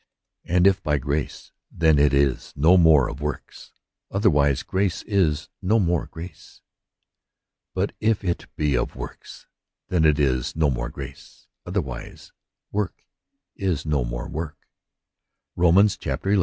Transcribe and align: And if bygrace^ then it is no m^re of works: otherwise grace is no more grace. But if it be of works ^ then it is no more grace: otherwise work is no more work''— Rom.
And 0.45 0.65
if 0.65 0.81
bygrace^ 0.81 1.51
then 1.71 1.99
it 1.99 2.11
is 2.11 2.53
no 2.55 2.75
m^re 2.75 3.07
of 3.07 3.21
works: 3.21 3.71
otherwise 4.09 4.63
grace 4.63 5.03
is 5.03 5.47
no 5.61 5.77
more 5.79 6.07
grace. 6.07 6.63
But 7.75 7.93
if 7.99 8.23
it 8.23 8.47
be 8.55 8.75
of 8.75 8.95
works 8.95 9.45
^ 9.85 9.89
then 9.89 10.03
it 10.03 10.19
is 10.19 10.55
no 10.55 10.71
more 10.71 10.89
grace: 10.89 11.45
otherwise 11.67 12.31
work 12.71 13.05
is 13.55 13.85
no 13.85 14.03
more 14.03 14.27
work''— 14.27 14.67
Rom. 15.55 15.87